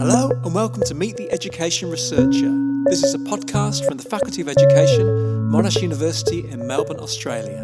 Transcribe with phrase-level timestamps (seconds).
[0.00, 2.56] Hello, and welcome to Meet the Education Researcher.
[2.84, 5.04] This is a podcast from the Faculty of Education,
[5.50, 7.60] Monash University in Melbourne, Australia.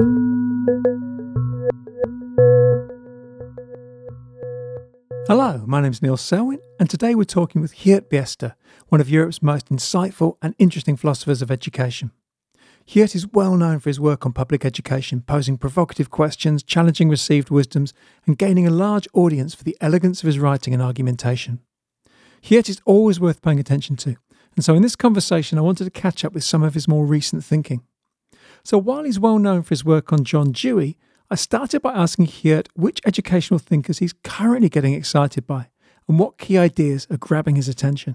[5.28, 8.54] Hello, my name is Neil Selwyn, and today we're talking with Gert Biesta,
[8.88, 12.10] one of Europe's most insightful and interesting philosophers of education.
[12.86, 17.50] Gert is well known for his work on public education, posing provocative questions, challenging received
[17.50, 17.92] wisdoms,
[18.26, 21.60] and gaining a large audience for the elegance of his writing and argumentation.
[22.42, 24.16] Gert is always worth paying attention to,
[24.54, 27.04] and so in this conversation I wanted to catch up with some of his more
[27.04, 27.82] recent thinking.
[28.62, 30.96] So while he's well known for his work on John Dewey,
[31.28, 35.70] I started by asking Gert which educational thinkers he's currently getting excited by
[36.06, 38.14] and what key ideas are grabbing his attention.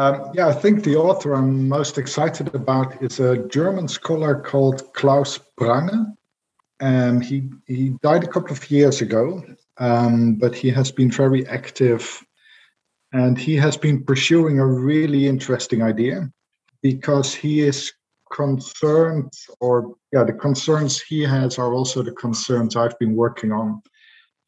[0.00, 4.94] Um, yeah, I think the author I'm most excited about is a German scholar called
[4.94, 6.16] Klaus Prange.
[6.80, 9.44] Um, he he died a couple of years ago,
[9.76, 12.02] um, but he has been very active,
[13.12, 16.32] and he has been pursuing a really interesting idea
[16.82, 17.92] because he is
[18.32, 23.82] concerned, or yeah, the concerns he has are also the concerns I've been working on.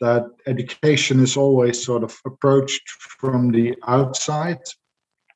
[0.01, 2.89] That education is always sort of approached
[3.21, 4.63] from the outside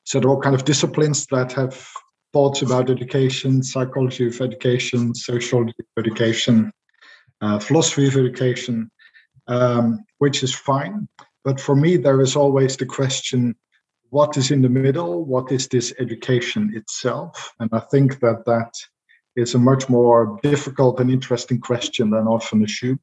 [0.07, 1.85] so there are all kind of disciplines that have
[2.31, 6.71] thoughts about education, psychology of education, of education,
[7.41, 8.89] uh, philosophy of education,
[9.47, 11.09] um, which is fine.
[11.43, 13.53] But for me, there is always the question
[14.09, 15.25] what is in the middle?
[15.25, 17.53] What is this education itself?
[17.59, 18.73] And I think that that
[19.35, 23.01] is a much more difficult and interesting question than often assumed.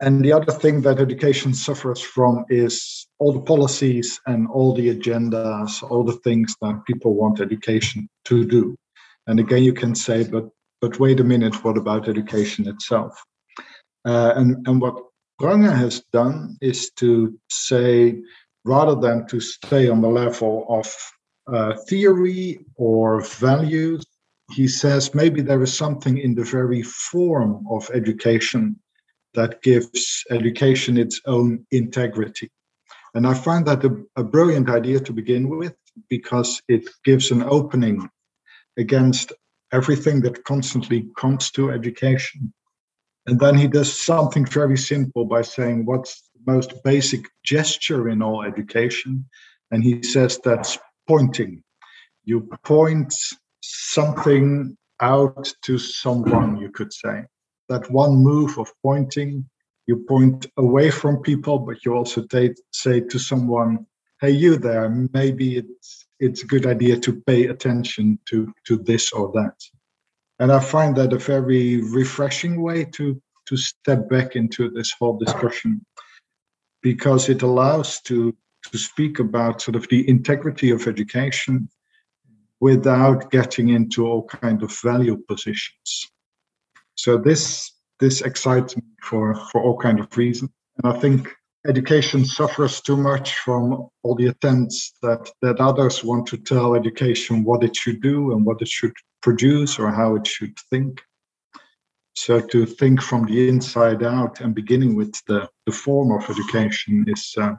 [0.00, 4.94] And the other thing that education suffers from is all the policies and all the
[4.94, 8.76] agendas, all the things that people want education to do.
[9.26, 10.48] And again, you can say, but
[10.80, 13.14] but wait a minute, what about education itself?
[14.04, 14.96] Uh, and and what
[15.38, 18.20] Prange has done is to say,
[18.64, 20.94] rather than to stay on the level of
[21.46, 24.04] uh, theory or values,
[24.52, 28.76] he says maybe there is something in the very form of education
[29.34, 32.50] that gives education its own integrity.
[33.14, 35.74] And I find that a, a, brilliant idea to begin with
[36.08, 38.08] because it gives an opening
[38.76, 39.32] against
[39.72, 42.52] everything that constantly comes to education.
[43.26, 48.20] And then he does something very simple by saying, What's the most basic gesture in
[48.20, 49.26] all education?
[49.70, 51.62] And he says that's pointing.
[52.24, 53.14] You point
[53.62, 57.24] something out to someone, you could say
[57.68, 59.48] that one move of pointing,
[59.86, 63.86] you point away from people, but you also t- say to someone,
[64.20, 64.88] "Hey, you there?
[65.12, 69.56] Maybe it's it's a good idea to pay attention to to this or that."
[70.38, 75.18] And I find that a very refreshing way to to step back into this whole
[75.18, 75.84] discussion
[76.82, 78.34] because it allows to
[78.70, 81.68] to speak about sort of the integrity of education
[82.60, 86.10] without getting into all kind of value positions
[86.96, 90.50] so this this excites me for for all kind of reasons,
[90.82, 91.28] and I think
[91.66, 97.44] education suffers too much from all the attempts that that others want to tell education
[97.44, 101.02] what it should do and what it should produce or how it should think.
[102.16, 107.04] So to think from the inside out and beginning with the the form of education
[107.08, 107.34] is.
[107.36, 107.54] Uh,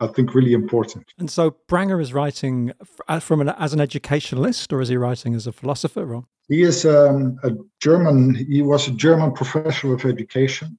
[0.00, 1.12] I think really important.
[1.18, 2.72] And so Prange is writing
[3.06, 6.14] uh, from an, as an educationalist, or is he writing as a philosopher?
[6.14, 6.24] Or?
[6.48, 7.50] He is um, a
[7.80, 8.34] German.
[8.34, 10.78] He was a German professor of education,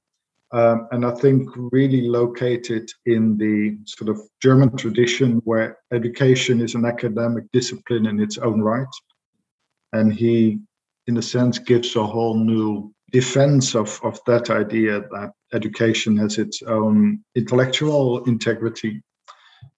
[0.50, 6.74] um, and I think really located in the sort of German tradition where education is
[6.74, 8.94] an academic discipline in its own right,
[9.92, 10.58] and he,
[11.06, 16.38] in a sense, gives a whole new defense of of that idea that education has
[16.38, 19.00] its own intellectual integrity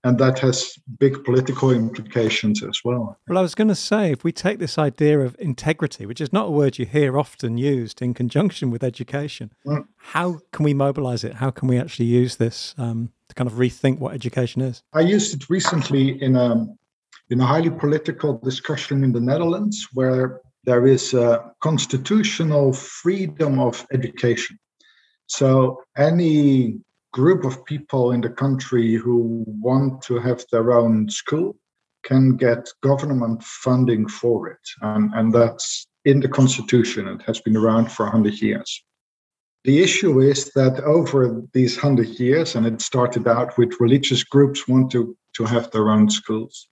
[0.04, 3.18] and that has big political implications as well.
[3.26, 6.32] Well, I was going to say, if we take this idea of integrity, which is
[6.32, 9.86] not a word you hear often used in conjunction with education, mm.
[9.96, 11.34] how can we mobilize it?
[11.34, 14.82] How can we actually use this um, to kind of rethink what education is?
[14.92, 16.66] I used it recently in a
[17.30, 23.86] in a highly political discussion in the Netherlands, where there is a constitutional freedom of
[23.92, 24.58] education.
[25.26, 26.80] So any
[27.14, 31.56] group of people in the country who want to have their own school
[32.02, 34.64] can get government funding for it.
[34.82, 37.06] And, and that's in the constitution.
[37.06, 38.84] It has been around for 100 years.
[39.62, 44.66] The issue is that over these 100 years, and it started out with religious groups
[44.66, 46.68] want to, to have their own schools.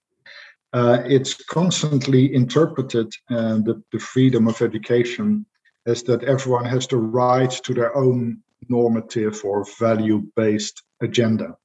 [0.73, 5.45] uh, it's constantly interpreted uh, the, the freedom of education
[5.85, 11.55] as that everyone has the right to their own normative or value based agenda.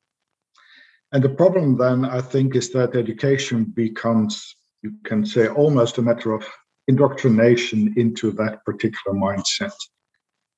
[1.12, 6.02] And the problem then, I think, is that education becomes, you can say, almost a
[6.02, 6.46] matter of
[6.86, 9.74] indoctrination into that particular mindset.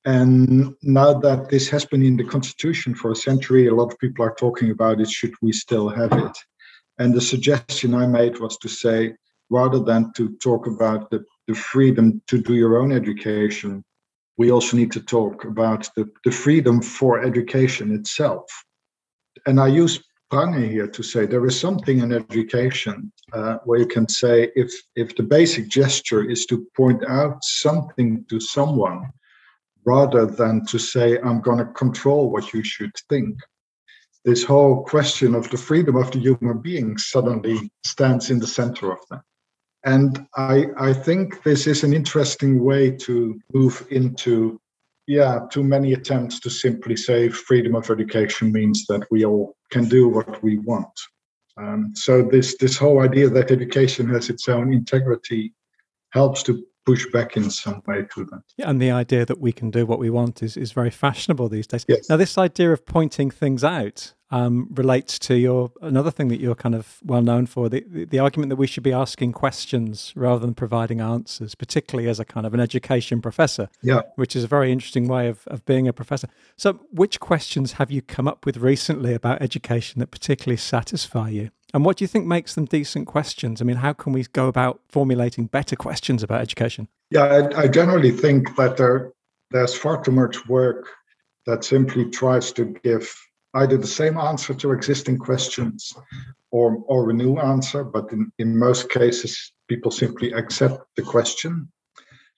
[0.03, 3.99] And now that this has been in the constitution for a century, a lot of
[3.99, 5.09] people are talking about it.
[5.09, 6.37] Should we still have it?
[6.97, 9.13] And the suggestion I made was to say,
[9.49, 13.83] rather than to talk about the, the freedom to do your own education,
[14.41, 18.47] we also need to talk about the, the freedom for education itself.
[19.45, 23.85] And I use Prange here to say there is something in education uh, where you
[23.85, 29.01] can say if if the basic gesture is to point out something to someone
[29.93, 33.33] rather than to say i'm going to control what you should think
[34.23, 38.91] this whole question of the freedom of the human being suddenly stands in the center
[38.95, 39.23] of that
[39.85, 44.59] and i i think this is an interesting way to move into
[45.07, 49.89] yeah, too many attempts to simply say freedom of education means that we all can
[49.89, 50.97] do what we want.
[51.57, 55.53] Um, so this this whole idea that education has its own integrity
[56.11, 58.41] helps to push back in some way to that.
[58.57, 61.49] Yeah, and the idea that we can do what we want is, is very fashionable
[61.49, 61.85] these days.
[61.87, 62.09] Yes.
[62.09, 66.55] Now, this idea of pointing things out um, relates to your another thing that you're
[66.55, 70.13] kind of well known for the, the, the argument that we should be asking questions
[70.15, 73.69] rather than providing answers, particularly as a kind of an education professor.
[73.81, 76.29] Yeah, which is a very interesting way of, of being a professor.
[76.55, 81.51] So, which questions have you come up with recently about education that particularly satisfy you?
[81.73, 83.61] And what do you think makes them decent questions?
[83.61, 86.87] I mean, how can we go about formulating better questions about education?
[87.09, 89.13] Yeah, I, I generally think that there,
[89.51, 90.89] there's far too much work
[91.45, 93.13] that simply tries to give
[93.55, 95.93] either the same answer to existing questions
[96.51, 101.69] or, or a new answer, but in, in most cases, people simply accept the question,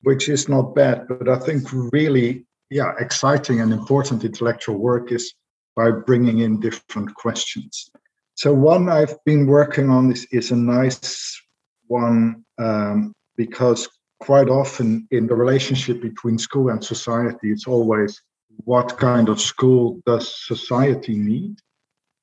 [0.01, 1.07] which is not bad.
[1.07, 5.33] But I think really, yeah, exciting and important intellectual work is
[5.75, 7.89] by bringing in different questions.
[8.35, 11.39] So one I've been working on is, is a nice
[11.88, 13.88] one um, because
[14.19, 18.21] quite often in the relationship between school and society, it's always
[18.65, 21.57] what kind of school does society need?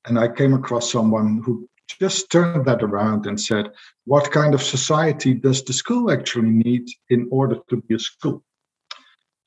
[0.06, 1.68] And I came across someone who
[1.98, 3.70] just turned that around and said,
[4.04, 8.42] what kind of society does the school actually need in order to be a school?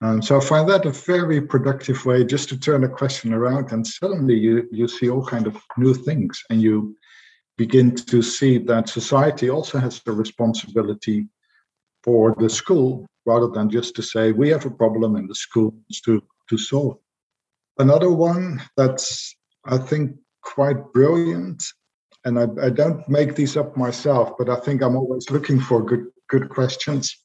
[0.03, 3.71] Um, so I find that a very productive way just to turn a question around,
[3.71, 6.97] and suddenly you you see all kind of new things, and you
[7.57, 11.29] begin to see that society also has a responsibility
[12.03, 15.73] for the school, rather than just to say we have a problem and the school
[15.89, 16.97] is to to solve.
[17.79, 19.33] Another one that's
[19.63, 21.63] I think quite brilliant,
[22.25, 25.81] and I, I don't make these up myself, but I think I'm always looking for
[25.81, 27.22] good good questions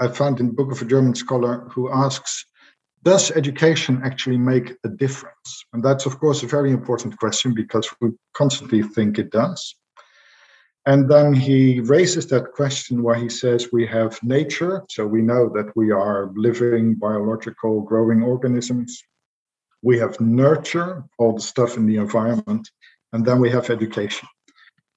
[0.00, 2.44] I found in the book of a German scholar who asks,
[3.02, 5.64] does education actually make a difference?
[5.72, 9.76] And that's, of course, a very important question because we constantly think it does.
[10.86, 15.48] And then he raises that question where he says we have nature, so we know
[15.54, 19.02] that we are living, biological, growing organisms.
[19.82, 22.70] We have nurture, all the stuff in the environment,
[23.12, 24.28] and then we have education.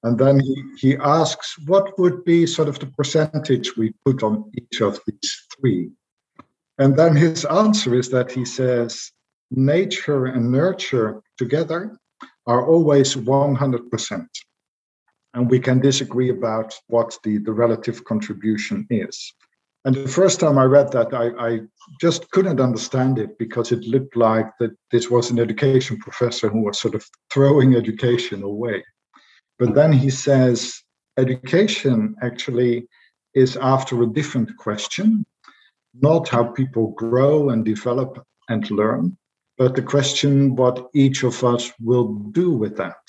[0.02, 4.50] And then he, he asks what would be sort of the percentage we put on
[4.56, 5.90] each of these three.
[6.78, 9.12] And then his answer is that he says
[9.50, 11.98] nature and nurture together
[12.46, 14.26] are always 100%.
[15.34, 19.32] And we can disagree about what the, the relative contribution is.
[19.84, 21.60] And the first time I read that, I, I,
[22.00, 26.62] just couldn't understand it because it looked like that this was an education professor who
[26.62, 28.84] was sort of throwing education away.
[29.60, 30.82] But then he says
[31.18, 32.88] education actually
[33.34, 35.26] is after a different question,
[35.92, 39.18] not how people grow and develop and learn,
[39.58, 43.02] but the question what each of us will do with that.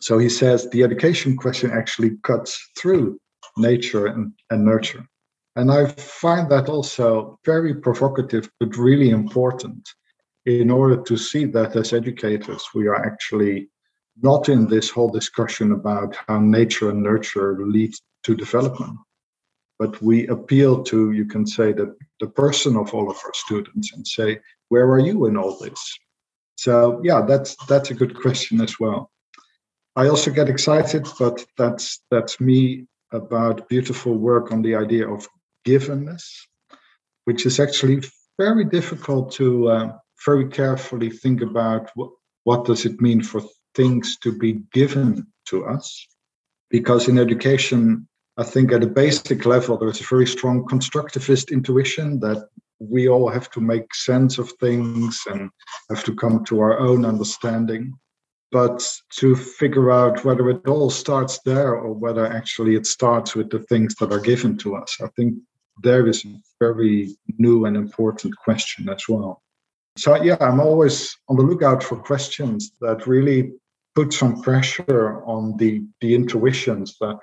[0.00, 3.18] So he says the education question actually cuts through
[3.56, 5.06] nature and, and nurture.
[5.56, 9.88] And I find that also very provocative, but really important
[10.44, 13.70] in order to see that as educators, we are actually
[14.20, 17.92] not in this whole discussion about how nature and nurture lead
[18.24, 18.98] to development,
[19.78, 23.92] but we appeal to, you can say, that the person of all of our students
[23.94, 24.38] and say,
[24.68, 25.98] where are you in all this?
[26.56, 29.10] So yeah, that's that's a good question as well.
[29.96, 35.28] I also get excited, but that's that's me about beautiful work on the idea of
[35.66, 36.24] givenness,
[37.24, 38.02] which is actually
[38.38, 39.92] very difficult to uh,
[40.24, 42.10] very carefully think about what,
[42.44, 43.42] what does it mean for
[43.74, 46.06] things to be given to us
[46.72, 52.18] because in education, I think at a basic level, there's a very strong constructivist intuition
[52.20, 52.48] that
[52.80, 55.50] we all have to make sense of things and
[55.90, 57.92] have to come to our own understanding.
[58.50, 58.82] But
[59.18, 63.60] to figure out whether it all starts there or whether actually it starts with the
[63.60, 65.34] things that are given to us, I think
[65.82, 69.42] there is a very new and important question as well.
[69.96, 73.52] So, yeah, I'm always on the lookout for questions that really
[73.94, 77.18] put some pressure on the, the intuitions that,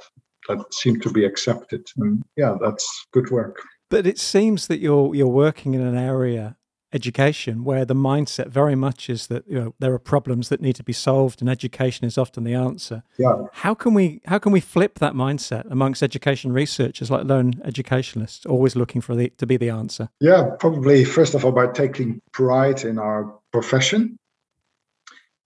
[0.48, 1.88] that seem to be accepted.
[1.98, 3.58] And yeah, that's good work.
[3.90, 6.56] But it seems that you're you're working in an area
[6.92, 10.76] education where the mindset very much is that you know there are problems that need
[10.76, 13.04] to be solved and education is often the answer.
[13.18, 13.44] Yeah.
[13.54, 18.46] How can we how can we flip that mindset amongst education researchers like learn educationalists
[18.46, 20.10] always looking for the to be the answer?
[20.20, 24.19] Yeah, probably first of all by taking pride in our profession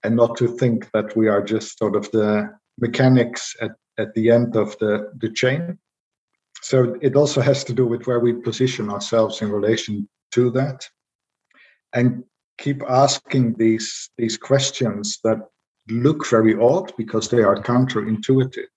[0.03, 4.31] and not to think that we are just sort of the mechanics at, at the
[4.31, 5.77] end of the, the chain.
[6.61, 10.87] So it also has to do with where we position ourselves in relation to that,
[11.93, 12.23] and
[12.57, 15.39] keep asking these these questions that
[15.89, 18.72] look very odd because they are counterintuitive.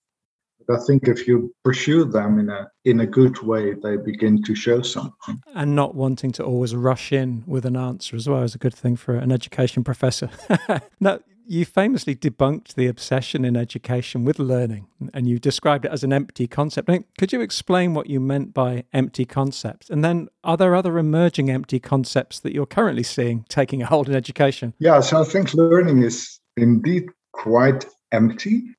[0.69, 4.55] I think if you pursue them in a in a good way, they begin to
[4.55, 5.41] show something.
[5.55, 8.75] And not wanting to always rush in with an answer as well is a good
[8.75, 10.29] thing for an education professor.
[10.99, 11.19] now,
[11.49, 16.11] you famously debunked the obsession in education with learning and you described it as an
[16.11, 16.89] empty concept.
[17.17, 19.89] could you explain what you meant by empty concepts?
[19.89, 24.09] And then are there other emerging empty concepts that you're currently seeing taking a hold
[24.09, 24.73] in education?
[24.79, 28.75] Yeah, so I think learning is indeed quite empty.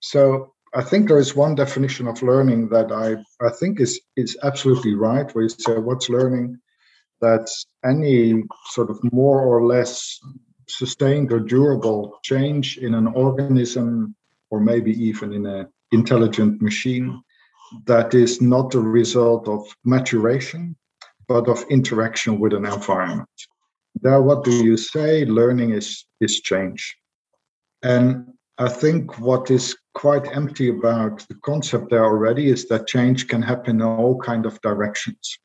[0.00, 4.36] So I think there is one definition of learning that I, I think is, is
[4.42, 6.58] absolutely right, where you say what's learning?
[7.20, 10.18] That's any sort of more or less
[10.68, 14.14] sustained or durable change in an organism
[14.50, 17.22] or maybe even in an intelligent machine
[17.86, 20.76] that is not a result of maturation
[21.26, 23.28] but of interaction with an environment.
[24.00, 25.24] There what do you say?
[25.24, 26.96] Learning is is change.
[27.82, 33.26] And i think what is quite empty about the concept there already is that change
[33.28, 35.38] can happen in all kind of directions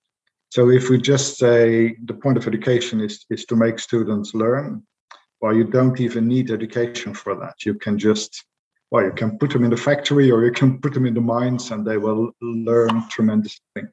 [0.50, 4.84] so if we just say the point of education is, is to make students learn
[5.44, 7.66] well, you don't even need education for that.
[7.66, 8.46] You can just,
[8.92, 11.20] well, you can put them in the factory or you can put them in the
[11.20, 13.92] mines and they will learn tremendous things.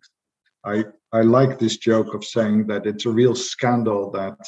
[0.64, 4.38] I, I like this joke of saying that it's a real scandal that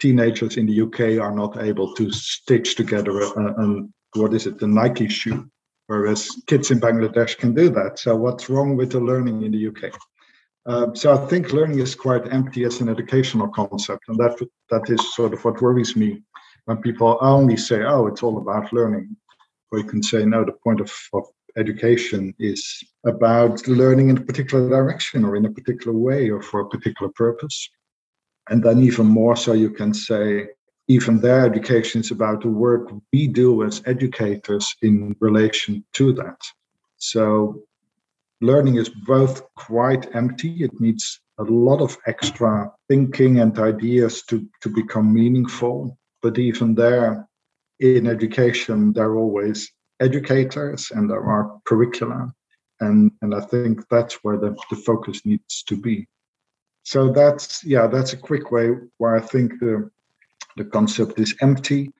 [0.00, 3.82] teenagers in the UK are not able to stitch together a,
[4.18, 5.48] what is it, the Nike shoe,
[5.86, 7.98] whereas kids in Bangladesh can do that.
[7.98, 9.92] So what's wrong with the learning in the UK?
[10.66, 14.38] Uh, so I think learning is quite empty as an educational concept, and that
[14.70, 16.22] that is sort of what worries me
[16.66, 19.16] when people only say, oh, it's all about learning,
[19.70, 21.24] or you can say, no, the point of, of
[21.56, 26.60] education is about learning in a particular direction or in a particular way or for
[26.60, 27.70] a particular purpose.
[28.50, 30.48] And then, even more so, you can say,
[30.88, 36.40] even their education is about the work we do as educators in relation to that.
[36.96, 37.62] So,
[38.40, 44.46] learning is both quite empty, it needs a lot of extra thinking and ideas to,
[44.62, 47.26] to become meaningful but even there
[47.80, 52.32] in education there are always educators and there are curricula
[52.80, 56.06] and and i think that's where the, the focus needs to be
[56.82, 59.88] so that's yeah that's a quick way where i think the
[60.58, 61.90] the concept is empty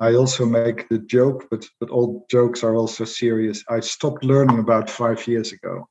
[0.00, 4.58] i also make the joke but but all jokes are also serious i stopped learning
[4.58, 5.86] about five years ago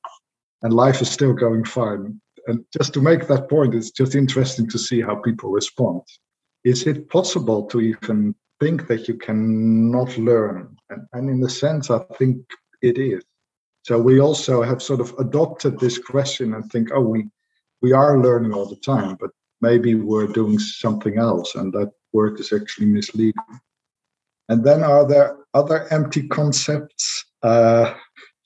[0.64, 4.68] and life is still going fine and just to make that point it's just interesting
[4.70, 6.02] to see how people respond
[6.64, 10.76] is it possible to even think that you cannot learn?
[10.90, 12.38] And, and in a sense, I think
[12.82, 13.24] it is.
[13.84, 17.28] So we also have sort of adopted this question and think, oh, we
[17.82, 19.30] we are learning all the time, but
[19.62, 23.52] maybe we're doing something else, and that word is actually misleading.
[24.50, 27.26] And then are there other empty concepts?
[27.44, 27.94] Uh,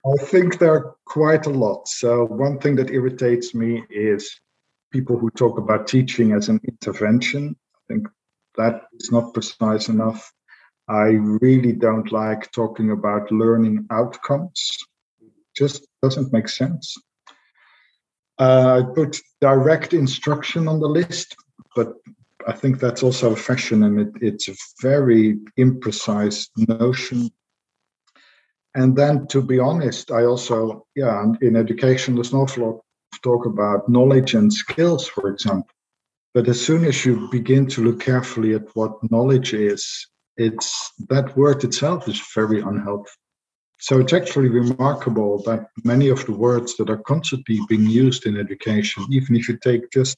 [0.06, 1.88] I think there are quite a lot.
[1.88, 4.24] So one thing that irritates me is
[4.92, 8.08] people who talk about teaching as an intervention I think
[8.58, 10.32] that is not precise enough.
[10.88, 11.08] I
[11.42, 14.60] really don't like talking about learning outcomes.
[15.22, 16.96] It just doesn't make sense.
[18.40, 21.36] Uh, I put direct instruction on the list,
[21.76, 21.94] but
[22.50, 27.30] I think that's also a fashion and it, it's a very imprecise notion.
[28.74, 32.76] And then, to be honest, I also, yeah, in education, there's an awful lot
[33.14, 35.70] of talk about knowledge and skills, for example.
[36.34, 41.38] But as soon as you begin to look carefully at what knowledge is, it's that
[41.38, 43.22] word itself is very unhelpful.
[43.80, 48.38] So it's actually remarkable that many of the words that are constantly being used in
[48.38, 50.18] education, even if you take just,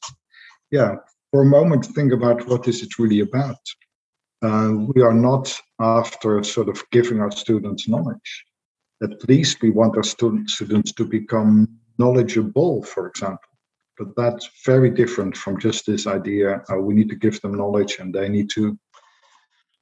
[0.71, 0.95] yeah,
[1.31, 3.59] for a moment, think about what is it really about.
[4.41, 8.45] Uh, we are not after sort of giving our students knowledge.
[9.01, 13.49] At least we want our student, students to become knowledgeable, for example.
[13.97, 17.97] But that's very different from just this idea uh, we need to give them knowledge
[17.99, 18.77] and they need to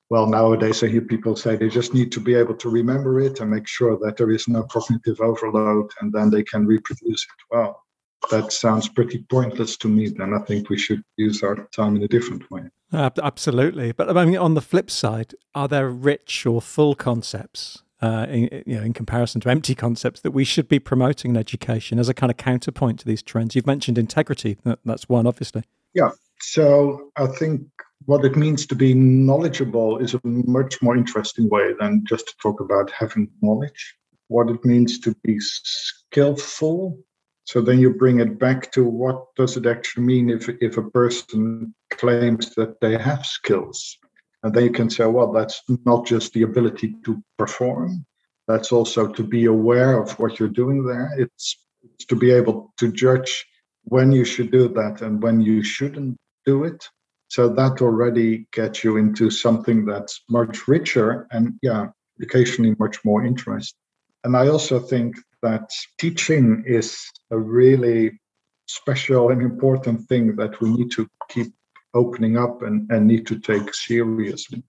[0.10, 3.40] well, nowadays I hear people say they just need to be able to remember it
[3.40, 7.46] and make sure that there is no cognitive overload and then they can reproduce it.
[7.52, 7.84] Well,
[8.32, 10.10] that sounds pretty pointless to me.
[10.10, 12.64] Then I think we should use our time in a different way.
[12.94, 13.92] absolutely.
[13.92, 18.64] But I mean, on the flip side, are there rich or full concepts uh, in,
[18.66, 22.10] you know, in comparison to empty concepts that we should be promoting in education as
[22.10, 23.56] a kind of counterpoint to these trends?
[23.56, 24.58] You've mentioned integrity.
[24.86, 25.64] That's one, obviously.
[25.94, 26.12] Yeah.
[26.42, 27.62] So I think
[28.06, 32.34] what it means to be knowledgeable is a much more interesting way than just to
[32.42, 33.96] talk about having knowledge.
[34.28, 36.98] What it means to be skillful.
[37.50, 40.88] So then you bring it back to what does it actually mean if, if a
[40.92, 43.98] person claims that they have skills?
[44.44, 48.06] And then you can say, well, that's not just the ability to perform,
[48.48, 51.10] that's also to be aware of what you're doing there.
[51.18, 53.44] It's, it's to be able to judge
[53.86, 56.88] when you should do that and when you shouldn't do it
[57.30, 61.88] so that already gets you into something that's much richer and, yeah,
[62.22, 63.80] occasionally much more interesting.
[64.24, 65.70] And I also think that
[66.00, 68.20] teaching is a really
[68.68, 71.54] special and important thing that we need to keep
[71.94, 74.64] opening up and, and need to take seriously.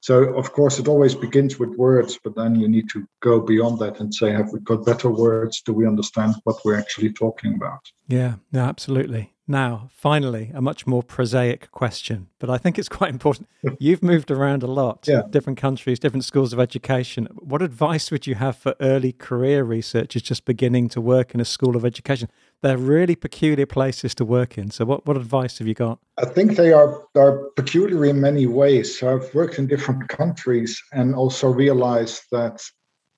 [0.00, 3.78] So, of course, it always begins with words, but then you need to go beyond
[3.78, 5.62] that and say, have we got better words?
[5.64, 7.80] Do we understand what we're actually talking about?
[8.08, 9.33] Yeah, yeah, absolutely.
[9.46, 13.46] Now, finally, a much more prosaic question, but I think it's quite important.
[13.78, 15.22] You've moved around a lot, yeah.
[15.28, 17.28] different countries, different schools of education.
[17.34, 21.44] What advice would you have for early career researchers just beginning to work in a
[21.44, 22.30] school of education?
[22.62, 24.70] They're really peculiar places to work in.
[24.70, 25.98] So, what, what advice have you got?
[26.16, 28.98] I think they are, are peculiar in many ways.
[28.98, 32.62] So, I've worked in different countries and also realized that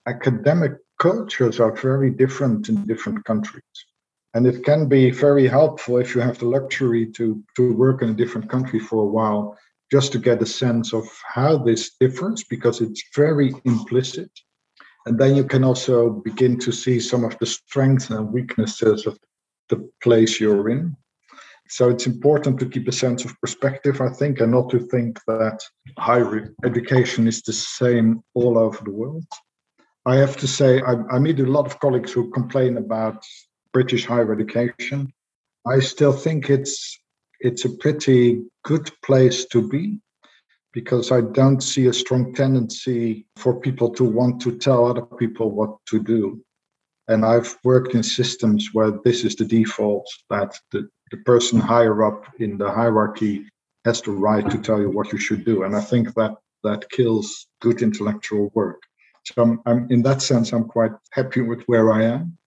[0.06, 3.62] academic cultures are very different in different countries
[4.36, 8.10] and it can be very helpful if you have the luxury to to work in
[8.10, 9.56] a different country for a while
[9.90, 14.30] just to get a sense of how this differs because it's very implicit.
[15.06, 19.16] And then you can also begin to see some of the strengths and weaknesses of
[19.70, 20.94] the place you're in.
[21.68, 25.18] So it's important to keep a sense of perspective i think and not to think
[25.26, 25.58] that
[25.98, 29.24] higher education is the same all over the world.
[30.04, 33.24] I have to say I, I meet a lot of colleagues who complain about
[33.76, 35.12] British higher education.
[35.66, 36.98] I still think it's
[37.40, 40.00] it's a pretty good place to be
[40.72, 45.50] because I don't see a strong tendency for people to want to tell other people
[45.50, 46.42] what to do.
[47.08, 52.02] And I've worked in systems where this is the default that the, the person higher
[52.02, 53.44] up in the hierarchy
[53.84, 55.64] has the right to tell you what you should do.
[55.64, 56.34] And I think that
[56.64, 58.80] that kills good intellectual work.
[59.26, 62.38] So I'm, I'm in that sense, I'm quite happy with where I am.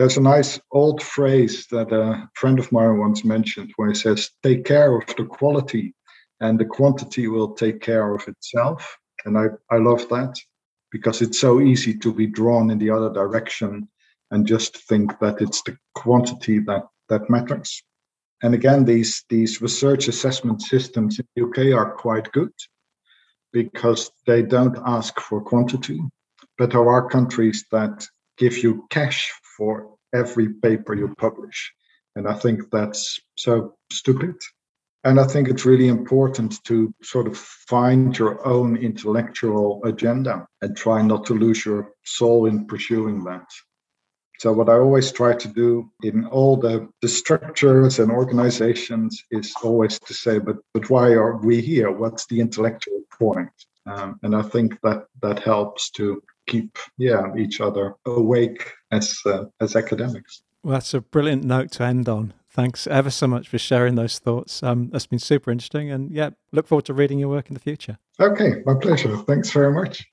[0.00, 4.30] There's a nice old phrase that a friend of mine once mentioned where he says,
[4.42, 5.94] Take care of the quality,
[6.40, 8.96] and the quantity will take care of itself.
[9.26, 10.38] And I, I love that
[10.90, 13.90] because it's so easy to be drawn in the other direction
[14.30, 17.82] and just think that it's the quantity that, that matters.
[18.42, 22.54] And again, these, these research assessment systems in the UK are quite good
[23.52, 26.00] because they don't ask for quantity.
[26.56, 28.06] But there are countries that
[28.38, 31.70] give you cash for every paper you publish.
[32.16, 34.36] And I think that's so stupid.
[35.04, 40.74] And I think it's really important to sort of find your own intellectual agenda and
[40.74, 43.46] try not to lose your soul in pursuing that.
[44.38, 49.52] So, what I always try to do in all the, the structures and organizations is
[49.62, 51.90] always to say, but, but why are we here?
[51.90, 53.56] What's the intellectual point?
[53.86, 59.44] Um, and I think that that helps to keep yeah each other awake as uh,
[59.60, 60.42] as academics.
[60.62, 62.34] Well, that's a brilliant note to end on.
[62.50, 64.62] Thanks ever so much for sharing those thoughts.
[64.62, 67.60] Um, that's been super interesting, and yeah, look forward to reading your work in the
[67.60, 67.98] future.
[68.18, 69.16] Okay, my pleasure.
[69.18, 70.10] Thanks very much.